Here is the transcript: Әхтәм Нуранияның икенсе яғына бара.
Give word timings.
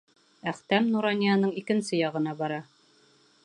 Әхтәм 0.51 0.87
Нуранияның 0.95 1.53
икенсе 1.63 1.99
яғына 2.03 2.37
бара. 2.43 2.61